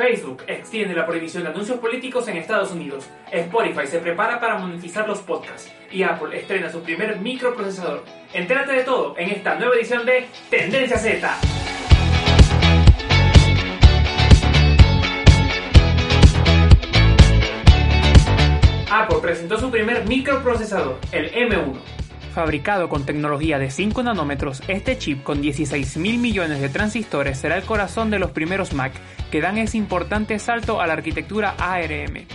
Facebook 0.00 0.44
extiende 0.46 0.94
la 0.94 1.04
prohibición 1.04 1.42
de 1.42 1.50
anuncios 1.50 1.78
políticos 1.78 2.26
en 2.26 2.38
Estados 2.38 2.72
Unidos. 2.72 3.04
Spotify 3.30 3.86
se 3.86 3.98
prepara 3.98 4.40
para 4.40 4.56
monetizar 4.56 5.06
los 5.06 5.18
podcasts. 5.18 5.70
Y 5.90 6.02
Apple 6.04 6.38
estrena 6.38 6.72
su 6.72 6.80
primer 6.82 7.20
microprocesador. 7.20 8.02
Entérate 8.32 8.72
de 8.72 8.84
todo 8.84 9.14
en 9.18 9.28
esta 9.28 9.56
nueva 9.56 9.74
edición 9.74 10.06
de 10.06 10.26
Tendencia 10.48 10.96
Z. 10.96 11.38
Apple 18.90 19.18
presentó 19.20 19.60
su 19.60 19.70
primer 19.70 20.06
microprocesador, 20.06 20.98
el 21.12 21.30
M1. 21.30 21.99
Fabricado 22.34 22.88
con 22.88 23.04
tecnología 23.04 23.58
de 23.58 23.70
5 23.70 24.04
nanómetros, 24.04 24.62
este 24.68 24.96
chip 24.96 25.24
con 25.24 25.42
16 25.42 25.96
mil 25.96 26.18
millones 26.18 26.60
de 26.60 26.68
transistores 26.68 27.38
será 27.38 27.56
el 27.56 27.64
corazón 27.64 28.08
de 28.10 28.20
los 28.20 28.30
primeros 28.30 28.72
Mac 28.72 28.92
que 29.32 29.40
dan 29.40 29.58
ese 29.58 29.78
importante 29.78 30.38
salto 30.38 30.80
a 30.80 30.86
la 30.86 30.92
arquitectura 30.92 31.56
ARM. 31.58 32.26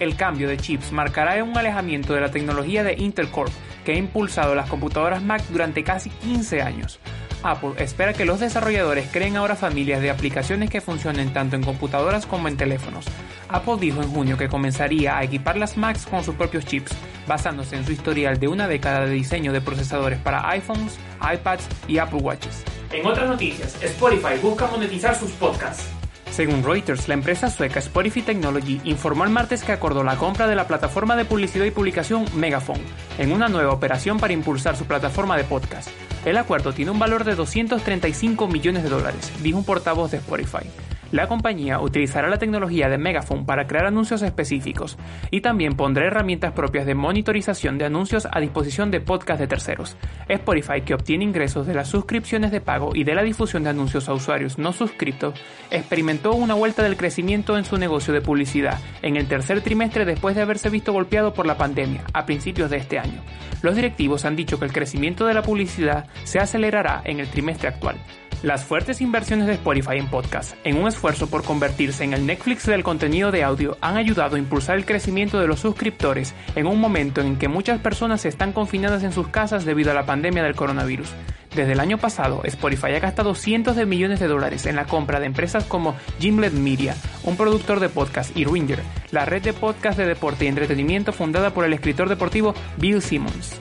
El 0.00 0.16
cambio 0.16 0.48
de 0.48 0.56
chips 0.56 0.90
marcará 0.90 1.42
un 1.44 1.56
alejamiento 1.56 2.14
de 2.14 2.20
la 2.20 2.30
tecnología 2.30 2.82
de 2.82 2.94
Intel 2.94 3.30
Corp, 3.30 3.52
que 3.84 3.92
ha 3.92 3.96
impulsado 3.96 4.56
las 4.56 4.68
computadoras 4.68 5.22
Mac 5.22 5.42
durante 5.50 5.84
casi 5.84 6.10
15 6.10 6.62
años. 6.62 6.98
Apple 7.42 7.74
espera 7.78 8.12
que 8.12 8.24
los 8.24 8.40
desarrolladores 8.40 9.08
creen 9.12 9.36
ahora 9.36 9.54
familias 9.54 10.02
de 10.02 10.10
aplicaciones 10.10 10.70
que 10.70 10.80
funcionen 10.80 11.32
tanto 11.32 11.54
en 11.54 11.62
computadoras 11.62 12.26
como 12.26 12.48
en 12.48 12.56
teléfonos. 12.56 13.06
Apple 13.48 13.76
dijo 13.78 14.02
en 14.02 14.10
junio 14.10 14.36
que 14.36 14.48
comenzaría 14.48 15.16
a 15.16 15.22
equipar 15.22 15.56
las 15.56 15.76
Macs 15.76 16.06
con 16.06 16.24
sus 16.24 16.34
propios 16.34 16.64
chips, 16.64 16.96
basándose 17.28 17.76
en 17.76 17.86
su 17.86 17.92
historial 17.92 18.40
de 18.40 18.48
una 18.48 18.66
década 18.66 19.06
de 19.06 19.12
diseño 19.12 19.52
de 19.52 19.60
procesadores 19.60 20.18
para 20.18 20.48
iPhones, 20.50 20.98
iPads 21.20 21.68
y 21.86 21.98
Apple 21.98 22.20
Watches. 22.20 22.64
En 22.90 23.06
otras 23.06 23.28
noticias, 23.28 23.80
Spotify 23.82 24.38
busca 24.42 24.66
monetizar 24.66 25.14
sus 25.14 25.30
podcasts. 25.32 25.88
Según 26.30 26.62
Reuters, 26.62 27.08
la 27.08 27.14
empresa 27.14 27.50
sueca 27.50 27.80
Spotify 27.80 28.22
Technology 28.22 28.80
informó 28.84 29.24
el 29.24 29.30
martes 29.30 29.64
que 29.64 29.72
acordó 29.72 30.04
la 30.04 30.16
compra 30.16 30.46
de 30.46 30.54
la 30.54 30.66
plataforma 30.66 31.16
de 31.16 31.24
publicidad 31.24 31.64
y 31.64 31.70
publicación 31.70 32.26
Megaphone, 32.34 32.82
en 33.18 33.32
una 33.32 33.48
nueva 33.48 33.72
operación 33.72 34.18
para 34.18 34.32
impulsar 34.32 34.76
su 34.76 34.84
plataforma 34.84 35.36
de 35.36 35.44
podcast. 35.44 35.88
El 36.24 36.36
acuerdo 36.36 36.72
tiene 36.72 36.90
un 36.90 36.98
valor 36.98 37.24
de 37.24 37.34
235 37.34 38.46
millones 38.46 38.82
de 38.84 38.88
dólares, 38.88 39.32
dijo 39.42 39.58
un 39.58 39.64
portavoz 39.64 40.10
de 40.10 40.18
Spotify. 40.18 40.68
La 41.10 41.26
compañía 41.26 41.80
utilizará 41.80 42.28
la 42.28 42.38
tecnología 42.38 42.90
de 42.90 42.98
Megaphone 42.98 43.44
para 43.46 43.66
crear 43.66 43.86
anuncios 43.86 44.20
específicos 44.20 44.98
y 45.30 45.40
también 45.40 45.74
pondrá 45.74 46.06
herramientas 46.06 46.52
propias 46.52 46.84
de 46.84 46.94
monitorización 46.94 47.78
de 47.78 47.86
anuncios 47.86 48.28
a 48.30 48.40
disposición 48.40 48.90
de 48.90 49.00
podcast 49.00 49.40
de 49.40 49.46
terceros. 49.46 49.96
Spotify, 50.28 50.82
que 50.82 50.92
obtiene 50.92 51.24
ingresos 51.24 51.66
de 51.66 51.72
las 51.72 51.88
suscripciones 51.88 52.50
de 52.50 52.60
pago 52.60 52.94
y 52.94 53.04
de 53.04 53.14
la 53.14 53.22
difusión 53.22 53.62
de 53.62 53.70
anuncios 53.70 54.10
a 54.10 54.12
usuarios 54.12 54.58
no 54.58 54.74
suscriptos, 54.74 55.40
experimentó 55.70 56.34
una 56.34 56.52
vuelta 56.52 56.82
del 56.82 56.98
crecimiento 56.98 57.56
en 57.56 57.64
su 57.64 57.78
negocio 57.78 58.12
de 58.12 58.20
publicidad 58.20 58.78
en 59.00 59.16
el 59.16 59.28
tercer 59.28 59.62
trimestre 59.62 60.04
después 60.04 60.36
de 60.36 60.42
haberse 60.42 60.68
visto 60.68 60.92
golpeado 60.92 61.32
por 61.32 61.46
la 61.46 61.56
pandemia 61.56 62.02
a 62.12 62.26
principios 62.26 62.68
de 62.68 62.76
este 62.76 62.98
año. 62.98 63.22
Los 63.62 63.76
directivos 63.76 64.26
han 64.26 64.36
dicho 64.36 64.58
que 64.58 64.66
el 64.66 64.72
crecimiento 64.72 65.26
de 65.26 65.34
la 65.34 65.42
publicidad 65.42 66.06
se 66.24 66.38
acelerará 66.38 67.00
en 67.04 67.18
el 67.18 67.28
trimestre 67.28 67.68
actual. 67.68 67.96
Las 68.42 68.64
fuertes 68.64 69.00
inversiones 69.00 69.48
de 69.48 69.54
Spotify 69.54 69.96
en 69.96 70.06
podcast, 70.06 70.54
en 70.62 70.78
un 70.78 70.86
esfuerzo 70.86 71.28
por 71.28 71.42
convertirse 71.42 72.04
en 72.04 72.12
el 72.12 72.24
Netflix 72.24 72.66
del 72.66 72.84
contenido 72.84 73.32
de 73.32 73.42
audio, 73.42 73.76
han 73.80 73.96
ayudado 73.96 74.36
a 74.36 74.38
impulsar 74.38 74.76
el 74.76 74.86
crecimiento 74.86 75.40
de 75.40 75.48
los 75.48 75.58
suscriptores 75.58 76.34
en 76.54 76.68
un 76.68 76.78
momento 76.78 77.20
en 77.20 77.36
que 77.36 77.48
muchas 77.48 77.80
personas 77.80 78.24
están 78.24 78.52
confinadas 78.52 79.02
en 79.02 79.10
sus 79.10 79.26
casas 79.26 79.64
debido 79.64 79.90
a 79.90 79.94
la 79.94 80.06
pandemia 80.06 80.44
del 80.44 80.54
coronavirus. 80.54 81.08
Desde 81.56 81.72
el 81.72 81.80
año 81.80 81.98
pasado, 81.98 82.42
Spotify 82.44 82.92
ha 82.94 83.00
gastado 83.00 83.34
cientos 83.34 83.74
de 83.74 83.86
millones 83.86 84.20
de 84.20 84.28
dólares 84.28 84.66
en 84.66 84.76
la 84.76 84.84
compra 84.84 85.18
de 85.18 85.26
empresas 85.26 85.64
como 85.64 85.96
Gimlet 86.20 86.52
Media, 86.52 86.94
un 87.24 87.36
productor 87.36 87.80
de 87.80 87.88
podcast, 87.88 88.36
y 88.36 88.44
Ringer, 88.44 88.78
la 89.10 89.24
red 89.24 89.42
de 89.42 89.52
podcast 89.52 89.98
de 89.98 90.06
deporte 90.06 90.44
y 90.44 90.48
entretenimiento 90.48 91.12
fundada 91.12 91.50
por 91.50 91.64
el 91.64 91.72
escritor 91.72 92.08
deportivo 92.08 92.54
Bill 92.76 93.02
Simmons. 93.02 93.60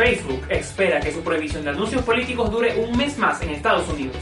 Facebook 0.00 0.46
espera 0.48 0.98
que 0.98 1.12
su 1.12 1.20
prohibición 1.20 1.62
de 1.62 1.70
anuncios 1.70 2.02
políticos 2.02 2.50
dure 2.50 2.74
un 2.82 2.96
mes 2.96 3.18
más 3.18 3.42
en 3.42 3.50
Estados 3.50 3.86
Unidos. 3.90 4.16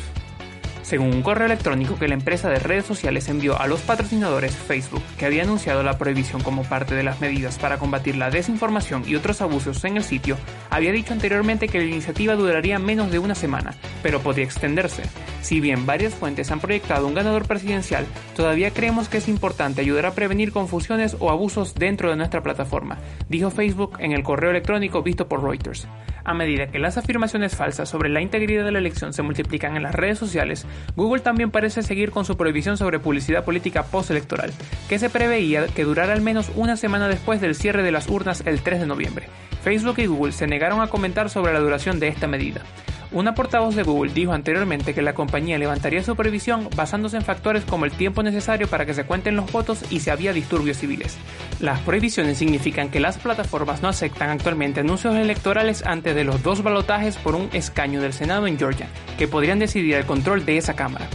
Según 0.83 1.15
un 1.15 1.23
correo 1.23 1.47
electrónico 1.47 1.97
que 1.97 2.09
la 2.09 2.15
empresa 2.15 2.49
de 2.49 2.59
redes 2.59 2.85
sociales 2.85 3.29
envió 3.29 3.61
a 3.61 3.69
los 3.69 3.83
patrocinadores 3.83 4.57
Facebook, 4.57 5.05
que 5.17 5.27
había 5.27 5.45
anunciado 5.45 5.85
la 5.85 5.97
prohibición 5.97 6.43
como 6.43 6.65
parte 6.65 6.97
de 6.97 7.05
las 7.05 7.21
medidas 7.21 7.61
para 7.61 7.79
combatir 7.79 8.17
la 8.17 8.29
desinformación 8.29 9.05
y 9.07 9.15
otros 9.15 9.41
abusos 9.41 9.85
en 9.85 9.99
el 9.99 10.03
sitio, 10.03 10.37
había 10.69 10.91
dicho 10.91 11.13
anteriormente 11.13 11.69
que 11.69 11.79
la 11.79 11.85
iniciativa 11.85 12.35
duraría 12.35 12.81
menos 12.81 13.13
de 13.13 13.21
una 13.21 13.37
semana, 13.37 13.73
pero 14.03 14.19
podría 14.19 14.47
extenderse. 14.47 15.05
Si 15.41 15.61
bien 15.61 15.87
varias 15.87 16.15
fuentes 16.15 16.51
han 16.51 16.61
proyectado 16.61 17.07
un 17.07 17.15
ganador 17.15 17.47
presidencial, 17.47 18.07
todavía 18.37 18.73
creemos 18.73 19.09
que 19.09 19.19
es 19.19 19.29
importante 19.29 19.81
ayudar 19.81 20.07
a 20.07 20.13
prevenir 20.13 20.53
confusiones 20.53 21.17
o 21.21 21.31
abusos 21.31 21.75
dentro 21.75 22.11
de 22.11 22.17
nuestra 22.17 22.43
plataforma, 22.43 22.99
dijo 23.29 23.51
Facebook 23.51 23.97
en 24.01 24.13
el 24.13 24.23
correo 24.23 24.51
electrónico 24.51 25.03
visto 25.03 25.29
por 25.29 25.43
Reuters. 25.43 25.87
A 26.25 26.35
medida 26.35 26.67
que 26.67 26.79
las 26.79 26.99
afirmaciones 26.99 27.57
falsas 27.57 27.89
sobre 27.89 28.11
la 28.11 28.21
integridad 28.21 28.63
de 28.63 28.73
la 28.73 28.81
elección 28.81 29.15
se 29.15 29.23
multiplican 29.23 29.77
en 29.77 29.83
las 29.83 29.95
redes 29.95 30.19
sociales, 30.19 30.67
Google 30.95 31.23
también 31.23 31.51
parece 31.51 31.83
seguir 31.83 32.11
con 32.11 32.27
su 32.27 32.37
prohibición 32.37 32.77
sobre 32.77 32.99
publicidad 32.99 33.47
política 33.47 33.85
postelectoral, 33.85 34.53
que 34.91 34.99
se 34.99 35.09
preveía 35.09 35.67
que 35.69 35.85
durara 35.85 36.13
al 36.13 36.21
menos 36.21 36.51
una 36.55 36.77
semana 36.77 37.09
después 37.09 37.41
del 37.41 37.55
cierre 37.55 37.83
de 37.83 37.93
las 37.93 38.09
urnas 38.09 38.43
el 38.45 38.61
3 38.61 38.81
de 38.81 38.87
noviembre. 38.87 39.29
Facebook 39.63 39.99
y 39.99 40.07
Google 40.07 40.33
se 40.33 40.47
negaron 40.47 40.83
a 40.83 40.89
comentar 40.89 41.31
sobre 41.31 41.55
la 41.55 41.61
duración 41.61 41.99
de 41.99 42.09
esta 42.09 42.27
medida. 42.27 42.63
Una 43.11 43.35
portavoz 43.35 43.75
de 43.75 43.85
Google 43.85 44.13
dijo 44.13 44.33
anteriormente 44.33 44.93
que 44.93 45.01
la 45.01 45.15
compañía 45.15 45.57
levantaría 45.57 46.03
su 46.03 46.15
previsión 46.15 46.69
basándose 46.77 47.17
en 47.17 47.25
factores 47.25 47.65
como 47.65 47.87
el 47.87 47.93
tiempo 47.93 48.23
necesario 48.23 48.69
para 48.69 48.85
que 48.85 48.93
se 48.93 49.05
cuenten 49.05 49.35
los 49.35 49.51
votos 49.51 49.83
y 49.89 50.01
si 50.01 50.11
había 50.11 50.35
disturbios 50.35 50.77
civiles. 50.77 51.17
Las 51.59 51.81
prohibiciones 51.81 52.37
significan 52.37 52.91
que 52.91 53.01
las 53.01 53.17
plataformas 53.17 53.81
no 53.81 53.89
aceptan 53.89 54.29
actualmente 54.29 54.81
anuncios 54.81 55.17
electorales 55.17 55.87
antes 55.87 56.15
de 56.15 56.25
los 56.25 56.43
dos 56.43 56.63
balotajes 56.63 57.17
por 57.17 57.35
un 57.35 57.49
escaño 57.55 58.03
del 58.03 58.13
Senado 58.13 58.47
en 58.47 58.59
Georgia, 58.59 58.89
que 59.17 59.27
podrían 59.27 59.59
decidir 59.59 59.95
el 59.95 60.05
control 60.05 60.45
de 60.45 60.59
esa 60.59 60.77
Cámara. 60.77 61.09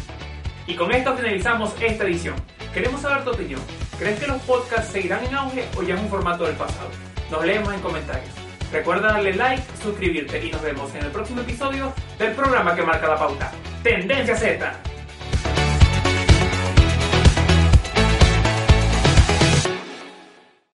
Y 0.66 0.76
con 0.76 0.92
esto 0.92 1.16
finalizamos 1.16 1.76
esta 1.80 2.06
edición. 2.06 2.36
Queremos 2.74 3.02
saber 3.02 3.24
tu 3.24 3.30
opinión. 3.30 3.62
¿Crees 4.00 4.20
que 4.20 4.26
los 4.26 4.42
podcasts 4.42 4.92
seguirán 4.92 5.24
en 5.26 5.36
auge 5.36 5.66
o 5.78 5.84
ya 5.84 5.94
es 5.94 6.02
un 6.02 6.10
formato 6.10 6.46
del 6.46 6.56
pasado? 6.56 6.90
Nos 7.30 7.46
leemos 7.46 7.72
en 7.72 7.82
comentarios. 7.82 8.43
Recuerda 8.74 9.10
darle 9.10 9.36
like, 9.36 9.62
suscribirte 9.84 10.44
y 10.44 10.50
nos 10.50 10.64
vemos 10.64 10.96
en 10.96 11.06
el 11.06 11.12
próximo 11.12 11.42
episodio 11.42 11.94
del 12.18 12.34
programa 12.34 12.76
que 12.76 12.82
marca 12.82 13.08
la 13.08 13.20
pauta, 13.20 13.52
Tendencia 13.84 14.36
Z. 14.36 14.93